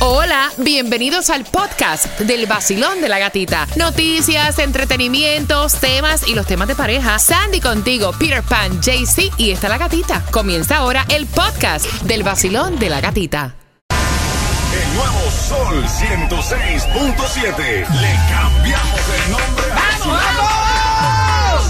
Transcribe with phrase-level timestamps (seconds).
[0.00, 3.66] Hola, bienvenidos al podcast del vacilón de la gatita.
[3.74, 7.18] Noticias, entretenimientos, temas y los temas de pareja.
[7.18, 10.24] Sandy contigo, Peter Pan, JC y está la gatita.
[10.30, 13.56] Comienza ahora el podcast del vacilón de la gatita.
[14.72, 17.56] El nuevo Sol 106.7.
[17.56, 19.64] Le cambiamos el nombre.
[19.74, 21.64] ¡Vamos, vamos!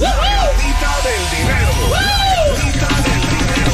[0.00, 1.72] La gatita del dinero.
[1.90, 2.00] La
[2.48, 3.72] gatita del dinero.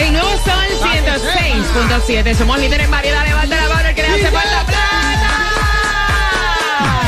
[0.00, 2.34] El nuevo Sol 106.7.
[2.34, 3.24] Somos líderes en variedad.
[3.26, 5.30] Levanta la mano el que le hace falta plata.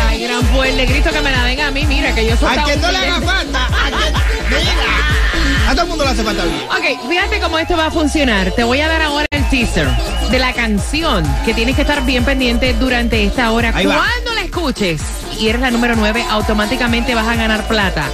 [0.08, 1.86] Ay, gran fuerte grito que me la den a mí.
[1.86, 3.66] Mira, que yo soy A quien no le haga falta.
[3.66, 4.14] A quien,
[4.48, 5.68] mira.
[5.68, 6.62] A todo el mundo le hace falta bien.
[6.68, 8.50] Ok, fíjate cómo esto va a funcionar.
[8.52, 9.86] Te voy a dar ahora el teaser
[10.30, 13.72] de la canción que tienes que estar bien pendiente durante esta hora.
[13.74, 13.96] Ahí va.
[13.96, 15.00] Cuando la escuches
[15.38, 18.04] y eres la número 9, automáticamente vas a ganar plata.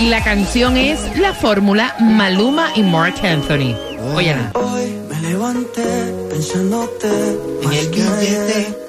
[0.00, 3.93] Y la canción es La Fórmula Maluma y Mark Anthony.
[4.12, 4.50] Óyela.
[4.54, 5.82] Hoy me levanté
[6.30, 7.08] pensándote
[7.62, 8.84] En el billete.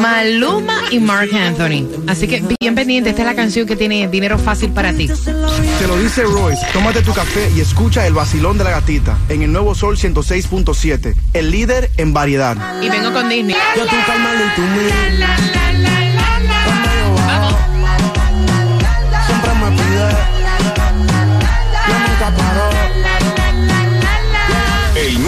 [0.00, 1.86] Maluma y Mark Anthony.
[2.06, 5.08] Así que bien pendiente, esta es la canción que tiene dinero fácil para ti.
[5.08, 6.64] Te lo dice Royce.
[6.72, 11.14] Tómate tu café y escucha el vacilón de la gatita en el nuevo Sol 106.7.
[11.34, 12.56] El líder en variedad.
[12.82, 13.56] Y vengo con Disney.
[13.76, 15.59] Yo Carmelo y tú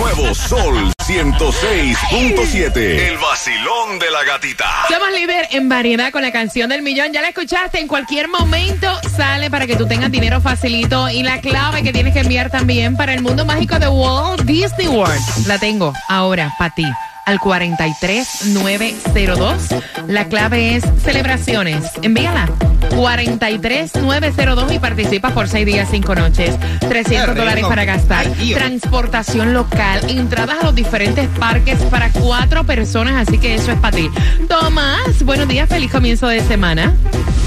[0.03, 2.77] nuevo Sol 106.7.
[2.77, 4.67] El vacilón de la gatita.
[4.89, 7.12] Somos líder en variedad con la canción del millón.
[7.12, 11.08] Ya la escuchaste, en cualquier momento sale para que tú tengas dinero facilito.
[11.08, 14.89] Y la clave que tienes que enviar también para el mundo mágico de Walt Disney
[14.89, 15.47] World.
[15.47, 16.86] La tengo ahora para ti.
[17.24, 19.68] Al 43902.
[20.08, 21.84] La clave es celebraciones.
[22.02, 22.50] Envíala.
[22.96, 26.54] 43902 y participas por 6 días, 5 noches.
[26.80, 28.26] 300 Qué dólares para gastar.
[28.38, 28.52] Ay.
[28.54, 30.10] Transportación local.
[30.10, 33.28] Entradas a los diferentes parques para cuatro personas.
[33.28, 34.10] Así que eso es para ti.
[34.48, 35.68] Tomás, buenos días.
[35.68, 36.92] Feliz comienzo de semana.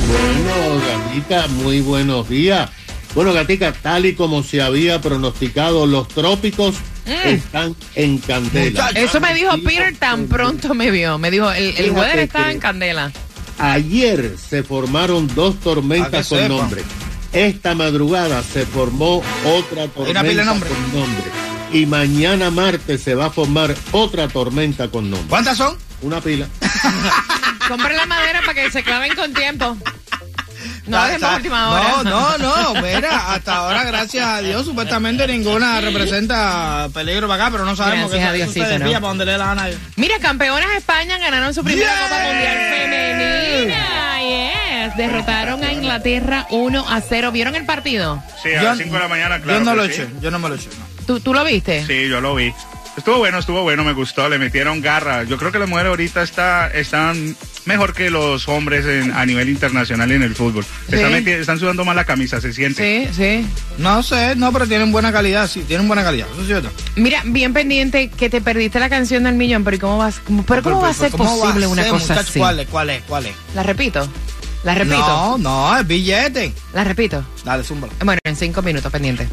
[0.08, 2.70] Bueno, Gatita, muy buenos días.
[3.16, 6.76] Bueno, Gatica, tal y como se había pronosticado, los trópicos
[7.24, 8.90] están en candela.
[8.90, 11.18] Eso me dijo Peter tan pronto me vio.
[11.18, 13.12] Me dijo, el, el weather estaba que- en candela.
[13.58, 16.50] Ayer se formaron dos tormentas con sepa.
[16.50, 16.84] nombre.
[17.32, 20.70] Esta madrugada se formó otra tormenta nombre.
[20.70, 21.24] con nombre.
[21.72, 25.30] Y mañana martes se va a formar otra tormenta con nombre.
[25.30, 25.78] ¿Cuántas son?
[26.02, 26.48] Una pila.
[27.68, 29.78] Compre la madera para que se claven con tiempo.
[30.88, 32.04] No sa- para última hora.
[32.04, 32.82] No, no, no.
[32.82, 38.12] Mira, hasta ahora, gracias a Dios, supuestamente ninguna representa peligro para acá, pero no sabemos
[38.12, 39.02] Diosito, se desvía ¿no?
[39.02, 39.64] para donde le dé la gana.
[39.64, 39.80] a ellos.
[39.96, 42.10] Mira, campeonas de España ganaron su primera Yeah.
[42.10, 44.20] Copa Mundial Femenina.
[44.22, 44.96] Yes.
[44.98, 47.32] Derrotaron a Inglaterra 1 a 0.
[47.32, 48.22] ¿Vieron el partido?
[48.42, 49.60] Sí, a las 5 de la mañana, claro.
[49.60, 49.92] Yo no lo sí.
[49.92, 50.70] eché, yo no me lo eché.
[50.80, 50.86] no.
[51.06, 51.86] ¿Tú, tú lo viste?
[51.86, 52.54] Sí, yo lo vi.
[52.98, 55.24] Estuvo bueno, estuvo bueno, me gustó, le metieron garra.
[55.24, 57.36] Yo creo que las mujeres ahorita está, están
[57.66, 60.66] mejor que los hombres en- a nivel internacional en el fútbol.
[60.90, 61.18] Están, Sí.
[61.18, 63.10] meti- están sudando más la camisa, se siente.
[63.12, 63.48] Sí, sí.
[63.78, 66.72] No sé, no, pero tienen buena calidad, sí, tienen buena calidad, eso es cierto.
[66.96, 70.22] Mira, bien pendiente que te perdiste la canción del millón, pero ¿y ¿cómo vas?
[70.26, 72.20] cómo- pero ¿cómo va a ser ¿Cómo va a posible una cosa muchacho?
[72.30, 72.40] así?
[72.40, 73.34] ¿Cuál es, cuál es, cuál es?
[73.56, 74.08] La repito.
[74.66, 74.98] La repito.
[74.98, 76.52] No, no, es billete.
[76.74, 77.24] La repito.
[77.44, 77.94] Dale, zúmbalo.
[78.04, 79.28] Bueno, en cinco minutos pendiente.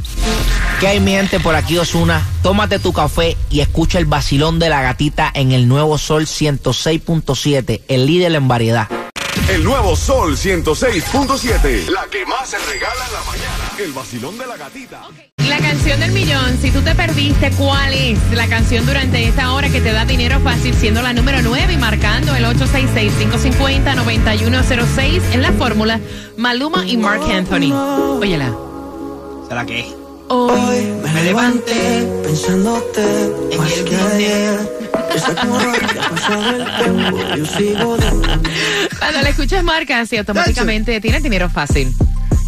[0.79, 2.23] ¿Qué hay mi gente por aquí Osuna?
[2.43, 7.81] Tómate tu café y escucha el vacilón de la gatita en el nuevo Sol 106.7,
[7.89, 8.89] el líder en variedad.
[9.49, 11.89] El nuevo Sol 106.7.
[11.89, 13.71] La que más se regala en la mañana.
[13.79, 15.03] El vacilón de la gatita.
[15.49, 19.69] La canción del millón, si tú te perdiste, ¿cuál es la canción durante esta hora
[19.69, 25.51] que te da dinero fácil siendo la número 9 y marcando el 866-550-9106 en la
[25.53, 25.99] fórmula
[26.37, 27.73] Maluma y Mark Anthony?
[27.73, 28.53] Óyela.
[29.49, 29.87] ¿Será que es?
[30.29, 33.03] Hoy me levanté pensándote
[33.59, 34.61] más que ayer.
[35.13, 35.35] Qué ha
[36.09, 37.19] pasado el tiempo.
[37.37, 38.07] Yo sigo de
[38.99, 41.95] Cuando la escuchas marcas y automáticamente tienes dinero fácil.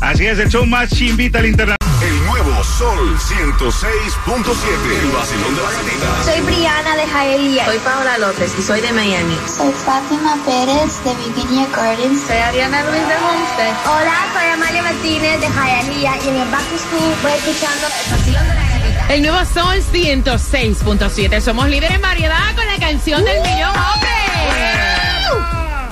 [0.00, 1.83] Así es, el show más chimbita al internet.
[2.04, 5.00] El nuevo Sol 106.7.
[5.00, 6.24] El vacilón de la gatita.
[6.24, 7.64] Soy Briana de Jaelía.
[7.64, 9.38] Soy Paola López y soy de Miami.
[9.46, 12.26] Soy Fátima Pérez de Virginia Gardens.
[12.26, 13.74] Soy Ariana Luis de Homestead.
[13.86, 18.10] Hola, soy Amalia Martínez de Jaelía y en el Back to School voy escuchando el
[18.12, 19.14] vacilón de la gatita.
[19.14, 21.40] El nuevo Sol 106.7.
[21.40, 23.70] Somos líderes en variedad con la canción del millón.
[23.70, 24.23] ¡Hombre!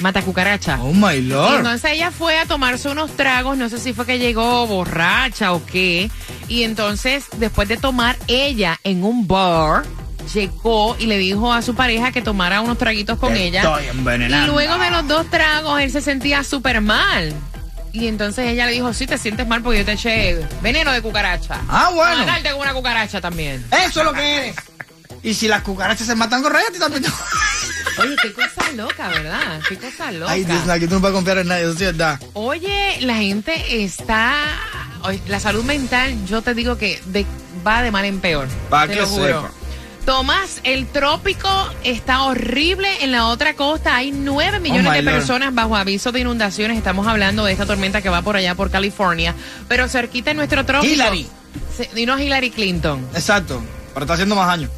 [0.00, 0.78] mata cucaracha.
[0.80, 1.56] Oh my lord.
[1.58, 5.64] entonces ella fue a tomarse unos tragos, no sé si fue que llegó borracha o
[5.66, 6.10] qué.
[6.48, 9.82] Y entonces, después de tomar ella en un bar,
[10.32, 13.60] llegó y le dijo a su pareja que tomara unos traguitos con Te ella.
[13.62, 14.46] estoy envenenando.
[14.46, 17.32] Y luego de los dos tragos, él se sentía súper mal.
[17.92, 21.00] Y entonces ella le dijo, sí, te sientes mal porque yo te eché veneno de
[21.02, 21.60] cucaracha.
[21.68, 22.12] Ah, bueno.
[22.12, 23.64] Para matarte con una cucaracha también.
[23.86, 24.56] Eso es lo que eres.
[25.22, 27.02] Y si las cucarachas se matan con rayas, también.
[27.02, 27.10] te-
[28.02, 29.60] Oye, qué cosa loca, ¿verdad?
[29.68, 30.30] Qué cosa loca.
[30.32, 32.20] Ay, Dios, aquí tú no puedes confiar en nadie, eso sí es verdad.
[32.34, 34.34] Oye, la gente está.
[35.28, 37.24] la salud mental, yo te digo que de-
[37.66, 38.46] va de mal en peor.
[38.68, 39.26] Pa' te que lo juro.
[39.26, 39.50] sepa.
[40.06, 41.48] Tomás, el trópico
[41.82, 43.96] está horrible en la otra costa.
[43.96, 45.14] Hay nueve millones Oh, de Lord.
[45.16, 46.78] personas bajo aviso de inundaciones.
[46.78, 49.34] Estamos hablando de esta tormenta que va por allá por California.
[49.66, 50.92] Pero cerquita en nuestro trópico.
[50.94, 51.26] Hillary.
[52.06, 53.04] No Hillary Clinton.
[53.14, 53.60] Exacto,
[53.94, 54.70] pero está haciendo más años.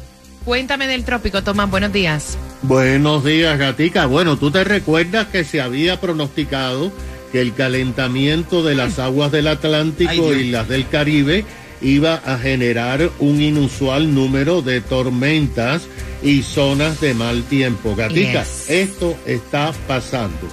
[0.43, 1.69] Cuéntame del trópico, Tomás.
[1.69, 2.35] Buenos días.
[2.63, 4.07] Buenos días, Gatica.
[4.07, 6.91] Bueno, tú te recuerdas que se había pronosticado
[7.31, 11.45] que el calentamiento de las aguas del Atlántico y las del Caribe
[11.81, 15.83] iba a generar un inusual número de tormentas
[16.21, 17.95] y zonas de mal tiempo.
[17.95, 18.69] Gatica, Yes.
[18.69, 20.47] esto está pasando.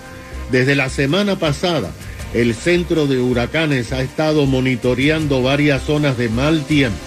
[0.53, 1.91] Desde la semana pasada,
[2.35, 6.99] el centro de huracanes ha estado monitoreando varias zonas de mal tiempo.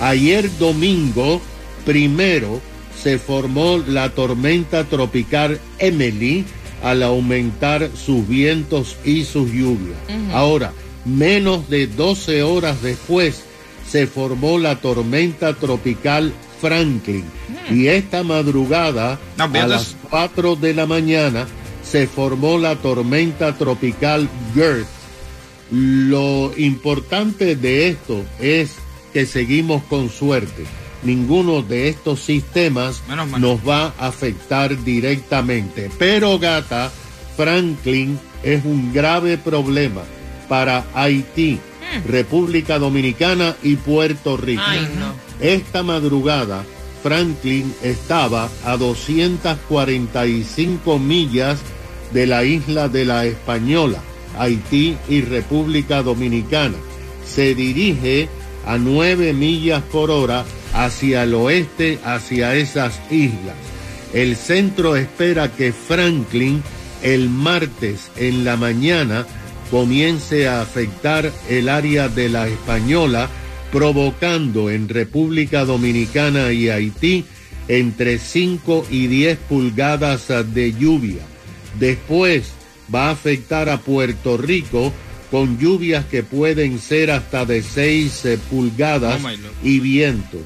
[0.00, 1.40] Ayer domingo,
[1.86, 2.60] primero,
[3.02, 6.44] se formó la tormenta tropical Emily
[6.82, 9.96] al aumentar sus vientos y sus lluvias.
[10.32, 10.72] Ahora,
[11.04, 13.44] menos de 12 horas después,
[13.92, 17.26] se formó la tormenta tropical Franklin.
[17.70, 21.46] Y esta madrugada, No, a las 4 de la mañana,
[21.84, 24.86] se formó la tormenta tropical Gert.
[25.70, 28.76] Lo importante de esto es
[29.12, 30.64] que seguimos con suerte.
[31.02, 35.90] Ninguno de estos sistemas Menos nos va a afectar directamente.
[35.98, 36.90] Pero gata,
[37.36, 40.00] Franklin es un grave problema
[40.48, 41.60] para Haití,
[42.06, 44.62] República Dominicana y Puerto Rico.
[44.64, 45.14] Ay, no.
[45.40, 46.64] Esta madrugada,
[47.02, 51.58] Franklin estaba a 245 millas
[52.12, 53.98] de la isla de la Española,
[54.38, 56.76] Haití y República Dominicana.
[57.26, 58.28] Se dirige
[58.66, 60.44] a 9 millas por hora
[60.74, 63.56] hacia el oeste, hacia esas islas.
[64.12, 66.62] El centro espera que Franklin
[67.02, 69.26] el martes en la mañana
[69.72, 73.30] comience a afectar el área de la Española,
[73.72, 77.24] provocando en República Dominicana y Haití
[77.68, 81.22] entre 5 y 10 pulgadas de lluvia.
[81.80, 82.52] Después
[82.94, 84.92] va a afectar a Puerto Rico
[85.30, 90.42] con lluvias que pueden ser hasta de 6 eh, pulgadas Oh, y vientos.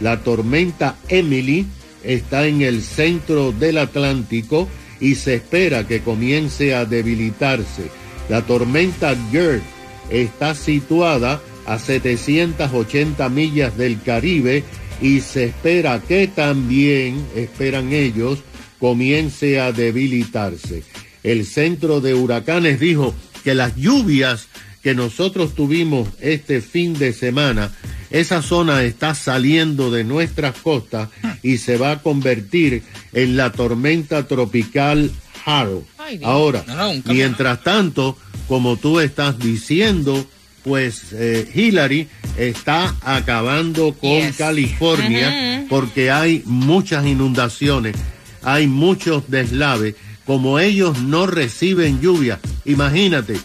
[0.00, 1.66] La tormenta Emily
[2.02, 4.70] está en el centro del Atlántico
[5.00, 7.99] y se espera que comience a debilitarse.
[8.30, 9.62] La tormenta Gert
[10.08, 14.62] está situada a 780 millas del Caribe
[15.02, 18.38] y se espera que también, esperan ellos,
[18.78, 20.84] comience a debilitarse.
[21.24, 24.46] El centro de huracanes dijo que las lluvias
[24.80, 27.72] que nosotros tuvimos este fin de semana,
[28.10, 31.08] esa zona está saliendo de nuestras costas
[31.42, 35.10] y se va a convertir en la tormenta tropical
[35.44, 35.84] Harold.
[36.10, 36.20] Ay.
[36.24, 38.16] Ahora, No, no, mientras tanto,
[38.48, 40.26] como tú estás diciendo,
[40.64, 44.36] pues eh, Hillary está acabando con Yes.
[44.36, 47.96] California porque hay muchas inundaciones,
[48.42, 49.94] hay muchos deslaves.
[50.26, 53.36] Como ellos no reciben lluvia, imagínate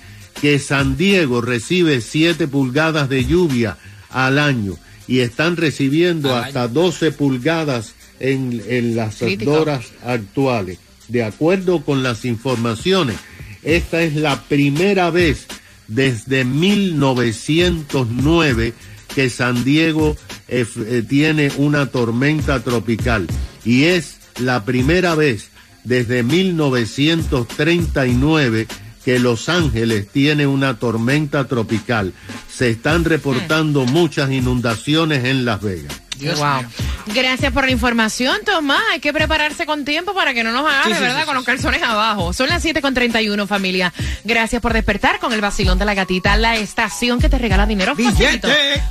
[0.41, 3.77] que San Diego recibe 7 pulgadas de lluvia
[4.09, 4.75] al año
[5.07, 9.53] y están recibiendo hasta 12 pulgadas en, en las Crítico.
[9.53, 10.77] horas actuales.
[11.07, 13.15] De acuerdo con las informaciones,
[13.63, 15.47] esta es la primera vez
[15.87, 18.73] desde 1909
[19.13, 23.27] que San Diego eh, eh, tiene una tormenta tropical
[23.63, 25.49] y es la primera vez
[25.83, 28.67] desde 1939
[29.05, 32.11] que Los Ángeles tiene una tormenta tropical.
[32.51, 36.01] Se están reportando muchas inundaciones en Las Vegas.
[36.17, 36.57] Dios wow.
[36.57, 36.67] mío.
[37.07, 38.81] Gracias por la información, Tomás.
[38.91, 41.19] Hay que prepararse con tiempo para que no nos agarre, Sí, sí, ¿verdad?
[41.21, 42.33] sí, con los calzones abajo.
[42.33, 43.93] Son las 7 con 31, familia.
[44.23, 47.95] Gracias por despertar con el vacilón de la gatita, la estación que te regala dinero
[47.95, 48.47] facilito.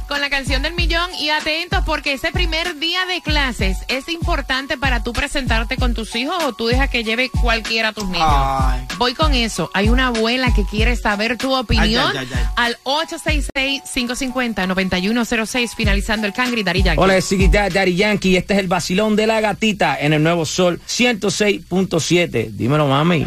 [0.08, 4.78] Con la canción del millón y atentos porque ese primer día de clases es importante
[4.78, 8.28] para tú presentarte con tus hijos o tú dejas que lleve cualquiera a tus niños.
[8.28, 8.86] Ay.
[8.98, 9.70] Voy con eso.
[9.74, 12.58] Hay una abuela que quiere saber tu opinión Ay, ay, ay, ay.
[12.66, 17.02] al 866-550-9106 finalizando el Cangri Dari Yankee.
[17.02, 18.36] Hola, es Chiquita Daddy Yankee.
[18.36, 22.50] Este es el vacilón de la gatita en el nuevo Sol 106.7.
[22.50, 23.26] Dímelo, mami.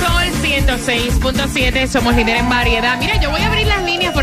[0.00, 2.98] Sol 106.7, somos líderes en variedad.
[2.98, 3.48] Mira, yo voy a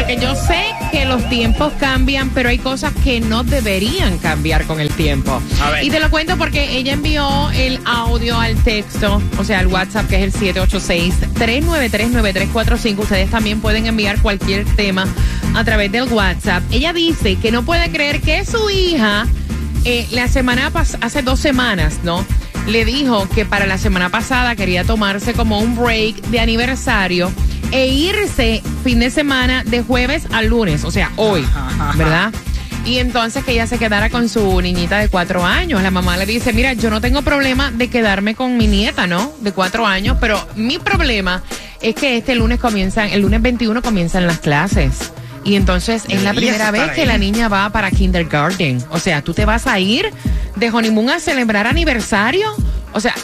[0.01, 4.79] porque yo sé que los tiempos cambian, pero hay cosas que no deberían cambiar con
[4.79, 5.39] el tiempo.
[5.62, 5.84] A ver.
[5.84, 10.08] Y te lo cuento porque ella envió el audio al texto, o sea, al WhatsApp,
[10.08, 12.98] que es el 786-393-9345.
[12.98, 15.05] Ustedes también pueden enviar cualquier tema
[15.53, 16.63] a través del WhatsApp.
[16.72, 19.27] Ella dice que no puede creer que su hija
[19.86, 22.25] eh, la semana pas hace dos semanas, ¿no?
[22.67, 27.31] Le dijo que para la semana pasada quería tomarse como un break de aniversario
[27.72, 31.46] e irse fin de semana de jueves a lunes, o sea, hoy,
[31.96, 32.32] ¿verdad?
[32.86, 35.84] Y entonces que ella se quedara con su niñita de cuatro años.
[35.84, 39.34] La mamá le dice, mira, yo no tengo problema de quedarme con mi nieta, ¿no?
[39.40, 41.44] De cuatro años, pero mi problema
[41.82, 45.12] es que este lunes comienzan, el lunes 21 comienzan las clases.
[45.44, 48.84] Y entonces es la primera vez que la niña va para kindergarten.
[48.90, 50.12] O sea, tú te vas a ir
[50.56, 52.48] de honeymoon a celebrar aniversario.
[52.94, 53.16] O sea,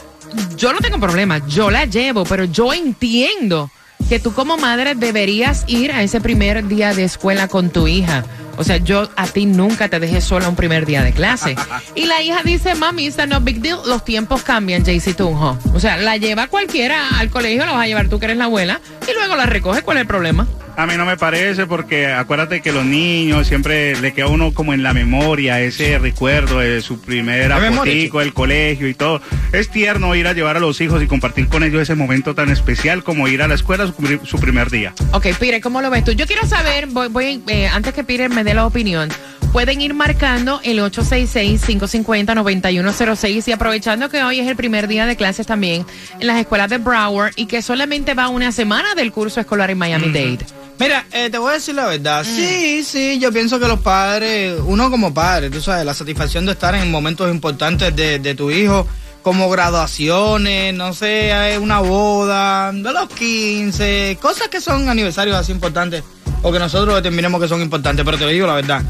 [0.56, 3.72] yo no tengo problema, yo la llevo, pero yo entiendo
[4.08, 8.24] que tú como madre deberías ir a ese primer día de escuela con tu hija.
[8.58, 11.56] O sea, yo a ti nunca te dejé sola un primer día de clase.
[11.96, 13.80] Y la hija dice, mami, it's no big deal.
[13.86, 15.58] Los tiempos cambian, Jaycee Tunjo.
[15.74, 18.46] O sea, la lleva cualquiera al colegio, la vas a llevar tú que eres la
[18.46, 19.82] abuela, y luego la recoge.
[19.82, 20.48] ¿Cuál es el problema?
[20.80, 24.76] A mí no me parece porque acuérdate que los niños siempre le queda uno como
[24.76, 29.20] en la memoria ese recuerdo de su primer apotico, el colegio y todo.
[29.54, 32.50] Es tierno ir a llevar a los hijos y compartir con ellos ese momento tan
[32.52, 34.94] especial como ir a la escuela su, pri- su primer día.
[35.14, 36.12] Ok, Peter, ¿cómo lo ves tú?
[36.12, 39.10] Yo quiero saber, voy, voy, eh, antes que Peter me dé la opinión,
[39.52, 45.48] pueden ir marcando el 866-550-9106 y aprovechando que hoy es el primer día de clases
[45.48, 45.86] también
[46.20, 49.78] en las escuelas de Broward y que solamente va una semana del curso escolar en
[49.78, 50.46] Miami-Dade.
[50.80, 52.24] Mira, eh, te voy a decir la verdad.
[52.24, 56.52] Sí, sí, yo pienso que los padres, uno como padre, tú sabes, la satisfacción de
[56.52, 58.88] estar en momentos importantes de, de tu hijo,
[59.24, 66.04] como graduaciones, no sé, una boda, de los 15, cosas que son aniversarios así importantes,
[66.44, 68.84] o que nosotros determinemos que son importantes, pero te digo la verdad.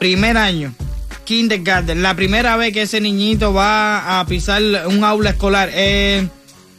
[0.00, 0.72] Primer año,
[1.24, 6.26] kindergarten, la primera vez que ese niñito va a pisar un aula escolar, eh,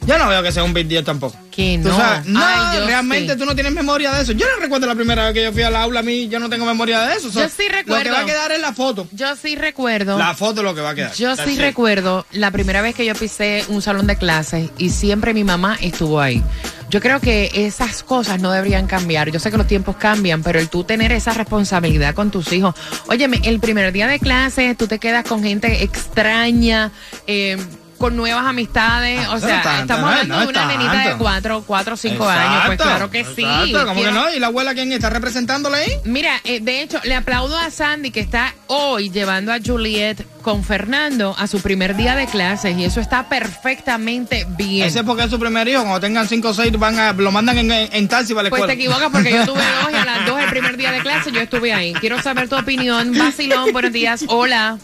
[0.06, 1.36] yo no veo que sea un big deal tampoco.
[1.50, 1.96] Que Tú no.
[1.96, 3.38] sabes, no, Ay, yo realmente sí.
[3.38, 4.32] tú no tienes memoria de eso.
[4.32, 6.48] Yo no recuerdo la primera vez que yo fui al aula, a mí yo no
[6.48, 7.28] tengo memoria de eso.
[7.30, 8.12] Yo sí Lo que recuerdo.
[8.12, 9.06] va a quedar es la foto.
[9.12, 10.16] Yo sí recuerdo.
[10.18, 11.12] La foto es lo que va a quedar.
[11.14, 15.34] Yo sí recuerdo la primera vez que yo pisé un salón de clases y siempre
[15.34, 16.42] mi mamá estuvo ahí.
[16.88, 19.30] Yo creo que esas cosas no deberían cambiar.
[19.30, 22.74] Yo sé que los tiempos cambian, pero el tú tener esa responsabilidad con tus hijos.
[23.08, 26.90] Óyeme, el primer día de clases tú te quedas con gente extraña,
[27.26, 27.56] eh,
[28.02, 29.24] con nuevas amistades.
[29.28, 31.18] Ah, o sea, no tanto, estamos hablando no de una nenita de tanto.
[31.18, 32.62] cuatro, cuatro o cinco años.
[32.66, 33.42] Pues claro que sí.
[33.44, 34.34] Exacto, ¿cómo que no?
[34.34, 35.92] ¿Y la abuela quién está representándola ahí?
[36.04, 40.64] Mira, eh, de hecho, le aplaudo a Sandy que está hoy llevando a Juliet con
[40.64, 44.84] Fernando a su primer día de clases y eso está perfectamente bien.
[44.88, 45.82] Ese es porque es su primer hijo.
[45.82, 48.50] Cuando tengan 5 o 6 van a, lo mandan en, en, en taxi para la
[48.50, 48.96] Pues te escuela.
[48.96, 51.40] equivocas porque yo tuve dos y a las dos el primer día de clase yo
[51.40, 51.92] estuve ahí.
[51.94, 53.16] Quiero saber tu opinión.
[53.16, 54.24] Vacilón, buenos días.
[54.26, 54.78] Hola.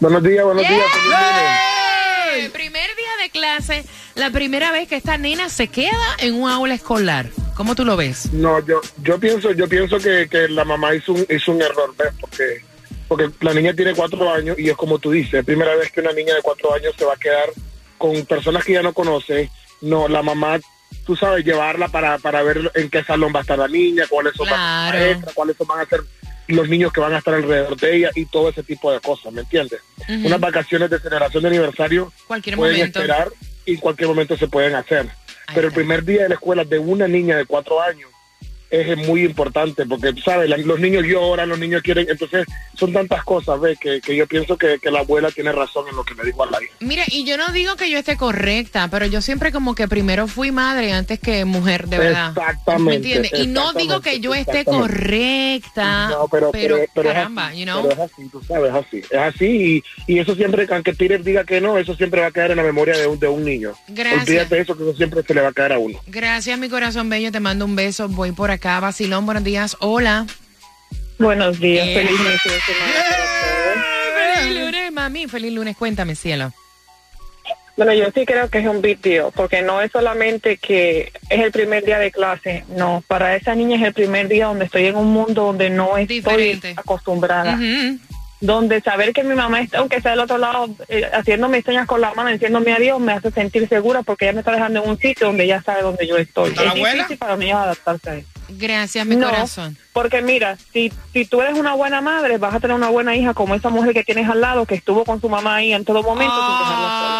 [0.00, 0.82] Buenos días, buenos días.
[1.10, 1.73] ¡Yay!
[2.54, 3.84] Primer día de clase,
[4.14, 7.26] la primera vez que esta nena se queda en un aula escolar.
[7.56, 8.32] ¿Cómo tú lo ves?
[8.32, 11.92] No, yo yo pienso yo pienso que, que la mamá hizo un, hizo un error,
[11.98, 12.10] ¿ves?
[12.20, 12.64] Porque,
[13.08, 16.00] porque la niña tiene cuatro años y es como tú dices, es primera vez que
[16.00, 17.50] una niña de cuatro años se va a quedar
[17.98, 19.50] con personas que ya no conoce.
[19.80, 20.60] No, la mamá,
[21.04, 24.32] tú sabes, llevarla para, para ver en qué salón va a estar la niña, cuáles
[24.34, 24.58] son las
[24.94, 26.00] maestras, cuáles son- van a ser
[26.48, 29.32] los niños que van a estar alrededor de ella y todo ese tipo de cosas,
[29.32, 29.80] ¿me entiendes?
[30.08, 32.98] Unas vacaciones de celebración de aniversario Cualquier pueden momento.
[33.00, 33.28] esperar
[33.64, 35.08] y en cualquier momento se pueden hacer.
[35.54, 38.10] Pero el primer día de la escuela de una niña de cuatro años
[38.70, 40.50] es muy importante porque, ¿sabes?
[40.64, 43.78] Los niños lloran, los niños quieren, entonces son tantas cosas, ¿ves?
[43.78, 46.42] Que, que yo pienso que, que la abuela tiene razón en lo que le dijo
[46.42, 46.72] a la hija.
[46.80, 50.26] Mira, y yo no digo que yo esté correcta, pero yo siempre como que primero
[50.26, 52.28] fui madre antes que mujer, de verdad.
[52.30, 53.32] Exactamente, ¿Me entiendes?
[53.38, 57.64] Y no digo que yo esté correcta, No, pero, pero, pero es caramba, así, you
[57.64, 57.82] know.
[57.82, 58.98] pero es así, tú sabes, es así.
[58.98, 62.30] Es así y, y eso siempre, aunque Peter diga que no, eso siempre va a
[62.30, 63.72] quedar en la memoria de un, de un niño.
[63.88, 64.28] Gracias.
[64.28, 66.00] Olvídate de eso, que eso siempre se le va a caer a uno.
[66.06, 68.08] Gracias, mi corazón bello, te mando un beso.
[68.08, 69.76] Voy por acá, Basilón, buenos días.
[69.80, 70.26] Hola.
[71.18, 71.94] Buenos días, Eh.
[71.94, 72.62] feliz todos.
[74.38, 75.26] Feliz lunes, mami.
[75.28, 76.52] Feliz lunes, cuéntame, cielo.
[77.76, 81.40] Bueno, yo sí creo que es un big deal, porque no es solamente que es
[81.40, 84.86] el primer día de clase, no, para esa niña es el primer día donde estoy
[84.86, 86.74] en un mundo donde no estoy Diferente.
[86.76, 87.58] acostumbrada.
[88.40, 92.00] Donde saber que mi mamá está, aunque sea del otro lado, eh, haciéndome señas con
[92.00, 94.98] la mano, diciéndome adiós, me hace sentir segura porque ella me está dejando en un
[94.98, 96.50] sitio donde ella sabe dónde yo estoy.
[96.50, 96.94] ¿Está la Es abuela?
[96.94, 98.28] difícil para mí adaptarse a eso.
[98.58, 99.76] Gracias, mi No, corazón.
[99.92, 103.34] Porque mira, si, si tú eres una buena madre, vas a tener una buena hija
[103.34, 106.02] como esa mujer que tienes al lado, que estuvo con su mamá ahí en todo
[106.02, 107.14] momento sin dejarla sola.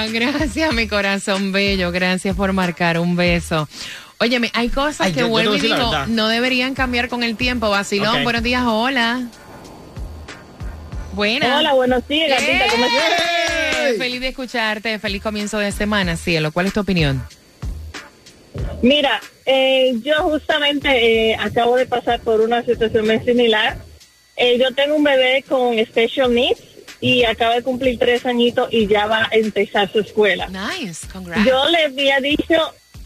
[0.00, 1.90] Ah, gracias, mi corazón bello.
[1.92, 3.68] Gracias por marcar un beso.
[4.20, 7.70] Óyeme, hay cosas Ay, que yo- vuelvo y digo, no deberían cambiar con el tiempo.
[7.70, 9.22] Vacilón, buenos días, hola.
[11.12, 11.58] Buenas.
[11.58, 13.96] Hola, buenos días, gatita, ¿cómo estás?
[13.98, 14.98] Feliz de escucharte.
[14.98, 16.52] Feliz comienzo de semana, cielo.
[16.52, 17.22] ¿Cuál es tu opinión?
[18.82, 23.78] Mira, eh, yo justamente eh, acabo de pasar por una situación muy similar.
[24.36, 26.62] Eh, yo tengo un bebé con special needs
[27.00, 30.48] y acaba de cumplir tres añitos y ya va a empezar su escuela.
[30.48, 31.44] Nice, congrats.
[31.44, 32.54] Yo le había dicho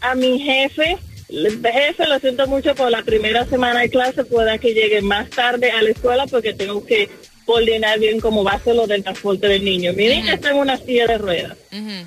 [0.01, 0.97] a mi jefe,
[1.29, 5.71] jefe, lo siento mucho por la primera semana de clase, pueda que llegue más tarde
[5.71, 7.09] a la escuela porque tengo que
[7.45, 9.93] coordinar bien cómo va a ser lo del transporte del niño.
[9.93, 11.57] Mi niña está en una silla de ruedas.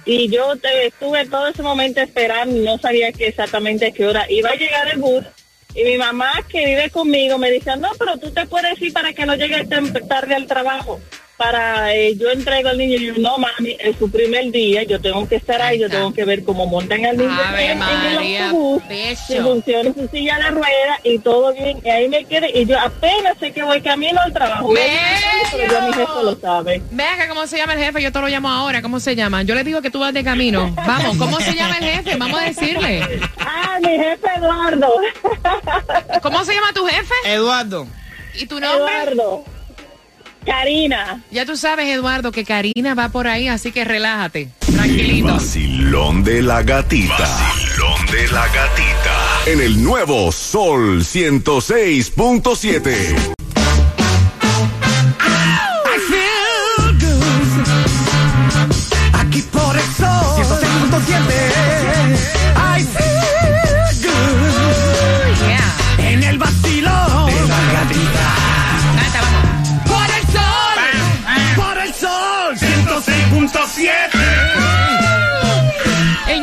[0.05, 4.27] Y yo te- estuve todo ese momento esperando no sabía que exactamente a qué hora
[4.31, 5.25] iba a llegar el bus.
[5.75, 9.13] Y mi mamá, que vive conmigo, me dice, no, pero tú te puedes ir para
[9.13, 11.01] que no llegue tem- tarde al trabajo.
[11.37, 14.99] Para eh, yo entrego al niño y yo, no, mami, es su primer día, yo
[15.01, 17.79] tengo que estar ahí, yo tengo que ver cómo montan al niño Ave en, en
[17.79, 18.83] María, el autobús,
[19.27, 21.79] si funciona su silla de rueda y todo bien.
[21.85, 24.73] Y ahí me quedé, y yo apenas sé que voy camino al trabajo.
[25.53, 26.83] Pero ya mi jefe lo sabe.
[26.91, 28.03] Ve acá, ¿cómo se llama el jefe?
[28.03, 28.81] Yo te lo llamo ahora.
[28.81, 29.43] ¿Cómo se llama?
[29.43, 30.75] Yo le digo que tú vas de camino.
[30.87, 32.17] Vamos, ¿cómo se llama el jefe?
[32.17, 33.21] Vamos a decirle.
[33.41, 34.89] Ah, mi jefe Eduardo.
[36.23, 37.15] ¿Cómo se llama tu jefe?
[37.27, 37.87] Eduardo.
[38.35, 38.93] ¿Y tu nombre?
[39.03, 39.45] Eduardo.
[40.47, 41.23] Karina.
[41.31, 44.49] Ya tú sabes, Eduardo, que Karina va por ahí, así que relájate.
[44.61, 45.27] Tranquilito.
[45.27, 47.19] Vacilón de la gatita.
[47.19, 49.43] Vacilón de la gatita.
[49.47, 53.36] En el nuevo Sol 106.7.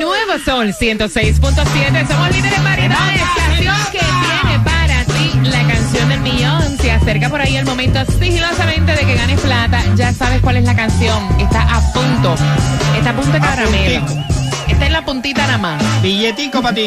[0.03, 2.07] nuevo Sol 106.7.
[2.07, 2.97] Somos líderes en variedad.
[3.15, 6.77] Estación que tiene para ti la canción del millón.
[6.77, 9.81] Se acerca por ahí el momento sigilosamente de que ganes plata.
[9.95, 11.23] Ya sabes cuál es la canción.
[11.39, 12.35] Está a punto.
[12.97, 14.05] Está a punto de caramelo.
[14.67, 16.01] Está en la puntita nada más.
[16.01, 16.85] Billetico para ti.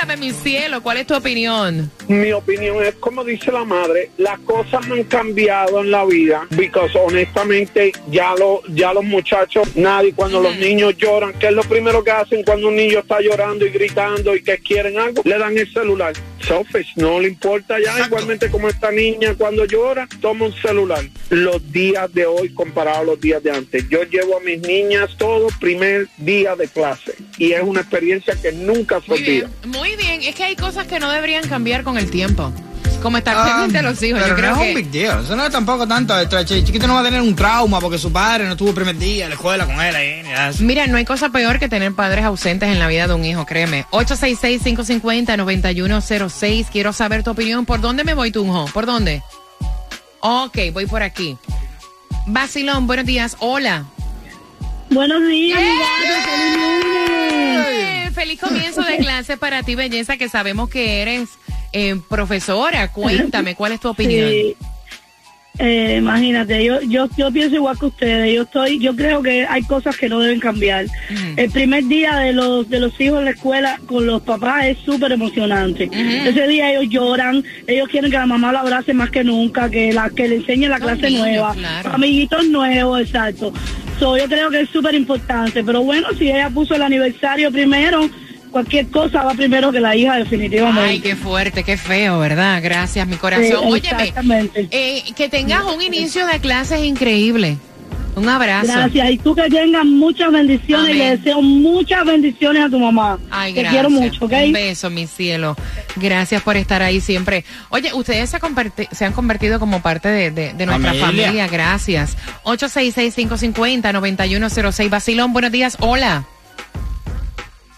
[0.00, 0.20] Cuéntame.
[0.20, 1.90] Mi cielo, ¿cuál es tu opinión?
[2.08, 6.98] Mi opinión es, como dice la madre, las cosas han cambiado en la vida, because
[6.98, 12.02] honestamente ya, lo, ya los muchachos, nadie, cuando los niños lloran, ¿qué es lo primero
[12.02, 15.22] que hacen cuando un niño está llorando y gritando y que quieren algo?
[15.24, 16.12] Le dan el celular.
[16.46, 21.04] Selfish, no le importa ya, igualmente como esta niña cuando llora, toma un celular.
[21.28, 23.88] Los días de hoy comparado a los días de antes.
[23.88, 28.52] Yo llevo a mis niñas todo primer día de clase y es una experiencia que
[28.52, 29.50] nunca se olvida.
[29.96, 30.20] Muy bien.
[30.22, 32.52] Es que hay cosas que no deberían cambiar con el tiempo.
[33.02, 34.20] Como estar Ah, pendiente de los hijos.
[34.20, 34.68] pero Yo creo no es que...
[34.68, 35.24] un big deal.
[35.24, 36.18] Eso no es tampoco tanto.
[36.18, 38.74] El ch- chiquito no va a tener un trauma porque su padre no estuvo el
[38.74, 40.22] primer día en la escuela con él ahí.
[40.60, 43.46] Mira, no hay cosa peor que tener padres ausentes en la vida de un hijo,
[43.46, 43.86] créeme.
[43.90, 46.66] 866-550-9106.
[46.70, 47.64] Quiero saber tu opinión.
[47.64, 48.66] ¿Por dónde me voy, Tunjo?
[48.66, 49.22] ¿Por dónde?
[50.20, 51.38] Ok, voy por aquí.
[52.26, 53.34] Basilón, buenos días.
[53.40, 53.84] Hola.
[54.90, 56.80] Buenos días, Eh,
[58.20, 61.30] Feliz comienzo de clase para ti, belleza, que sabemos que eres
[61.72, 62.92] eh, profesora.
[62.92, 64.28] Cuéntame, ¿cuál es tu opinión?
[64.28, 64.56] Sí.
[65.58, 68.34] Eh, imagínate, yo, yo yo pienso igual que ustedes.
[68.34, 70.84] Yo estoy, yo creo que hay cosas que no deben cambiar.
[71.36, 74.78] El primer día de los de los hijos en la escuela con los papás es
[74.84, 75.88] súper emocionante.
[75.90, 79.94] Ese día ellos lloran, ellos quieren que la mamá lo abrace más que nunca, que
[79.94, 81.94] la que le enseñe la clase nueva, claro.
[81.94, 83.50] amiguitos nuevos, exacto.
[84.00, 85.62] So, yo creo que es súper importante.
[85.62, 88.08] Pero bueno, si ella puso el aniversario primero,
[88.50, 90.80] cualquier cosa va primero que la hija definitivamente.
[90.80, 92.62] Ay, qué fuerte, qué feo, ¿verdad?
[92.62, 93.46] Gracias, mi corazón.
[93.46, 97.58] Sí, Óyeme, eh, que tengas un inicio de clases increíble.
[98.16, 98.66] Un abrazo.
[98.72, 99.10] Gracias.
[99.10, 101.18] Y tú que tengas muchas bendiciones y le Amén.
[101.18, 103.18] deseo muchas bendiciones a tu mamá.
[103.30, 103.82] Ay, Te gracias.
[103.82, 104.32] quiero mucho, ¿ok?
[104.46, 105.56] Un beso, mi cielo.
[105.96, 107.44] Gracias por estar ahí siempre.
[107.70, 108.38] Oye, ustedes se,
[108.92, 111.26] se han convertido como parte de, de- de nuestra Familia.
[111.26, 111.46] familia.
[111.48, 112.16] Gracias.
[112.44, 114.90] 866-550-9106.
[114.90, 115.76] Basilón, buenos días.
[115.80, 116.24] Hola.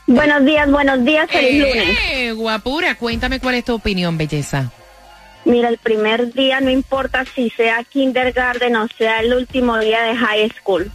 [0.06, 1.98] Buenos días, buenos días, feliz lunes.
[2.12, 4.72] Eh, guapura, cuéntame cuál es tu opinión, belleza.
[5.44, 10.16] Mira, el primer día no importa si sea kindergarten o sea el último día de
[10.16, 10.90] high school.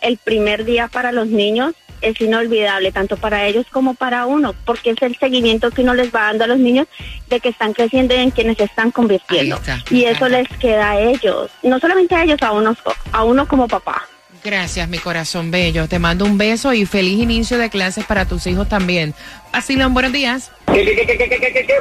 [0.00, 4.90] El primer día para los niños es inolvidable, tanto para ellos como para uno, porque
[4.90, 6.86] es el seguimiento que uno les va dando a los niños
[7.28, 9.56] de que están creciendo y en quienes se están convirtiendo.
[9.56, 9.82] Está.
[9.90, 12.76] Y eso les queda a ellos, no solamente a ellos, a uno,
[13.12, 14.06] a uno como papá.
[14.44, 15.88] Gracias, mi corazón bello.
[15.88, 19.14] Te mando un beso y feliz inicio de clases para tus hijos también.
[19.52, 20.52] Basilón, buenos días.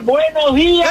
[0.03, 0.89] buenos días.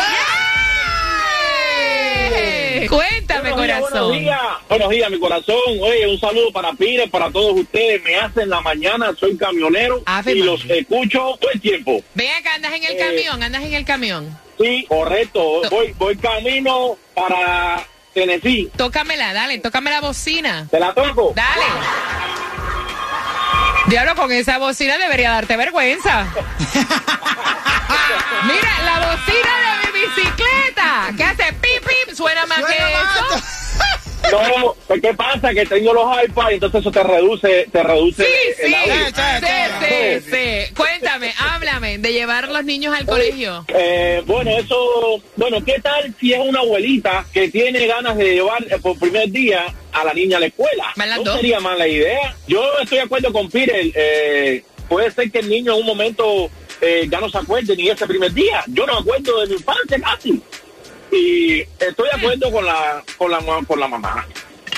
[2.88, 4.08] Cuéntame, Buenos días, corazón.
[4.08, 5.56] Buenos días, buenos días, mi corazón.
[5.82, 8.02] Oye, un saludo para Pires, para todos ustedes.
[8.02, 12.02] Me hacen la mañana, soy camionero Ave y los escucho todo el tiempo.
[12.14, 14.38] Ven acá, andas en el Eh, camión, andas en el camión.
[14.60, 15.62] Sí, correcto.
[15.70, 17.84] Voy, voy camino para
[18.14, 18.70] Tennessee.
[18.76, 20.66] Tócamela, dale, tócame la bocina.
[20.70, 21.32] ¿Te la toco?
[21.34, 21.64] Dale.
[23.86, 26.26] Diablo, con esa bocina debería darte vergüenza.
[28.44, 31.52] Mira, la bocina de mi bicicleta, que hace
[32.46, 33.44] más que eso.
[34.32, 35.54] No, pues, ¿qué pasa?
[35.54, 39.06] Que tengo los iPads, entonces eso te reduce, te reduce Sí, el sí, audio.
[39.06, 40.74] sí, sí, sí.
[40.74, 43.64] Cuéntame, háblame de llevar a los niños al colegio.
[43.68, 48.64] Eh, bueno, eso, bueno, ¿qué tal si es una abuelita que tiene ganas de llevar
[48.68, 50.92] eh, por primer día a la niña a la escuela?
[51.24, 52.34] No sería mala idea.
[52.48, 53.76] Yo estoy de acuerdo con Peter.
[53.94, 57.88] eh, puede ser que el niño en un momento eh, ya no se acuerde ni
[57.90, 58.64] ese primer día.
[58.66, 60.42] Yo no me acuerdo de mi infancia casi.
[61.16, 64.26] Y estoy de acuerdo con la, con la, con la mamá.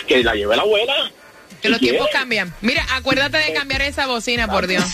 [0.06, 0.94] Que la lleve la abuela.
[1.60, 2.54] Que los tiempos cambian.
[2.60, 4.84] Mira, acuérdate de cambiar esa bocina, por Dios.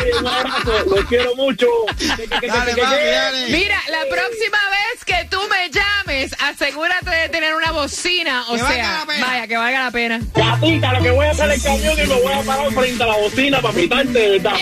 [0.00, 1.68] Oye, un abrazo, los quiero mucho.
[3.48, 8.44] Mira, la próxima vez que tú me llames, asegúrate de tener una bocina.
[8.48, 10.20] O Que sea, vaya, que valga la pena.
[10.34, 13.06] Gatita, lo que voy a hacer el camión y me voy a parar frente a
[13.06, 14.56] la bocina para pitarte de verdad.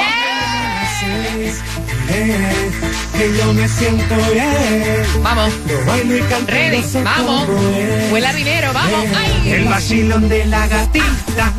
[3.16, 5.02] Que yo me siento bien.
[5.22, 5.52] Vamos.
[5.68, 7.48] Yo bailo y canto Ready, vamos.
[8.10, 9.06] Huela dinero, vamos.
[9.16, 9.52] Ay.
[9.52, 11.52] El vacilón de la gatita.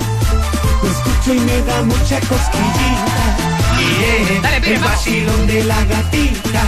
[0.83, 3.37] Lo escucho y me da mucha cosquillita.
[3.79, 4.41] Yeah.
[4.41, 4.95] Dale, pide, El vamos.
[4.95, 6.63] vacilón de la gatita.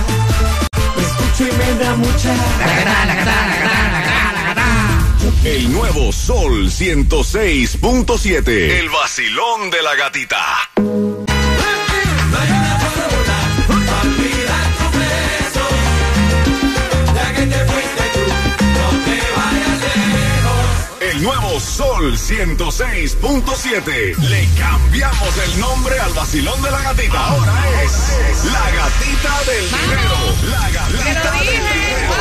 [0.95, 2.35] Lo escucho y me da mucha.
[5.43, 8.47] El nuevo Sol 106.7.
[8.79, 10.37] El vacilón de la gatita.
[21.59, 24.15] Sol 106.7.
[24.17, 27.27] Le cambiamos el nombre al vacilón de la gatita.
[27.29, 27.91] Ahora es
[28.45, 30.15] la gatita del dinero.
[30.51, 32.13] La gatita del dinero.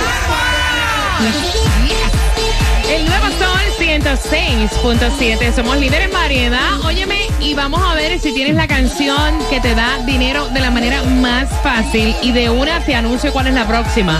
[2.88, 5.54] El nuevo Sol 106.7.
[5.54, 6.80] Somos líderes en variedad.
[6.84, 10.70] Óyeme, y vamos a ver si tienes la canción que te da dinero de la
[10.70, 12.16] manera más fácil.
[12.22, 14.18] Y de una te anuncio cuál es la próxima.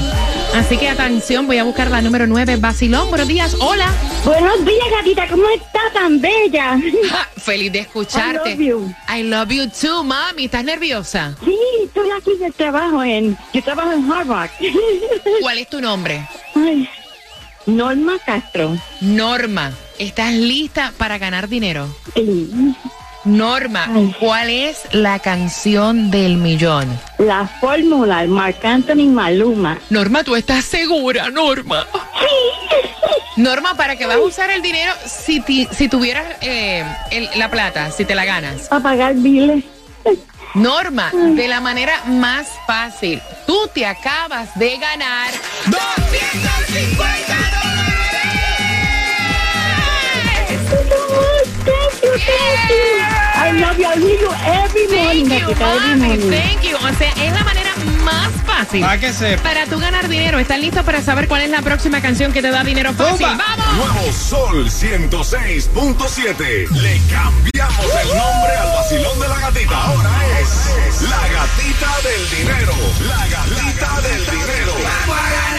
[0.57, 2.57] Así que atención, voy a buscar la número 9.
[2.57, 3.55] Basilón, buenos días.
[3.61, 3.93] Hola.
[4.25, 5.29] Buenos días, gatita.
[5.29, 6.81] ¿Cómo está tan bella?
[7.11, 8.53] Ja, feliz de escucharte.
[8.53, 8.95] I love you.
[9.15, 10.47] I love you too, mami.
[10.47, 11.37] ¿Estás nerviosa?
[11.45, 13.37] Sí, estoy aquí de trabajo en...
[13.53, 14.51] Yo trabajo en Harvard.
[15.43, 16.27] ¿Cuál es tu nombre?
[16.55, 16.89] Ay,
[17.67, 18.79] Norma Castro.
[19.03, 21.87] Norma, ¿estás lista para ganar dinero?
[22.15, 22.75] Sí.
[23.27, 23.89] Norma,
[24.21, 26.87] ¿cuál es la canción del millón?
[27.19, 29.79] La fórmula, el Marc Anthony Maluma.
[29.91, 31.87] Norma, ¿tú estás segura, Norma?
[31.93, 33.41] Sí.
[33.43, 37.51] Norma, ¿para qué vas a usar el dinero si, ti- si tuvieras eh, el- la
[37.51, 38.69] plata, si te la ganas?
[38.71, 39.65] A pagar biles.
[40.55, 45.31] Norma, de la manera más fácil, tú te acabas de ganar
[45.67, 47.36] 250
[52.19, 53.87] I love you.
[53.87, 55.29] I read you every morning.
[55.29, 56.31] Thank you, every.
[56.31, 56.77] Thank you.
[56.77, 57.75] O sea, es la manera
[58.05, 58.81] más fácil.
[58.81, 59.43] Para que sepa.
[59.43, 60.39] Para tú ganar dinero.
[60.39, 63.27] ¿Están listos para saber cuál es la próxima canción que te da dinero fácil?
[63.27, 63.77] ¡Vamos!
[63.77, 66.69] Nuevo Sol 106.7.
[66.71, 69.83] Le cambiamos el nombre al vacilón de la gatita.
[69.83, 72.73] Ahora es la gatita del dinero.
[73.07, 74.73] La gatita, la gatita del dinero.